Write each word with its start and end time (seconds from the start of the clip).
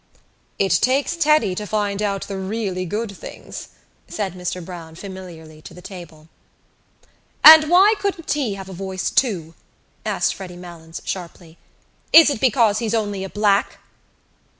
"It 0.57 0.79
takes 0.81 1.15
Teddy 1.15 1.53
to 1.53 1.67
find 1.67 2.01
out 2.01 2.23
the 2.27 2.39
really 2.39 2.85
good 2.87 3.15
things," 3.15 3.67
said 4.07 4.33
Mr 4.33 4.65
Browne 4.65 4.95
familiarly 4.95 5.61
to 5.61 5.75
the 5.75 5.81
table. 5.83 6.27
"And 7.43 7.69
why 7.69 7.93
couldn't 7.99 8.31
he 8.31 8.55
have 8.55 8.67
a 8.67 8.73
voice 8.73 9.11
too?" 9.11 9.53
asked 10.03 10.33
Freddy 10.33 10.57
Malins 10.57 11.03
sharply. 11.05 11.59
"Is 12.11 12.31
it 12.31 12.41
because 12.41 12.79
he's 12.79 12.95
only 12.95 13.23
a 13.23 13.29
black?" 13.29 13.77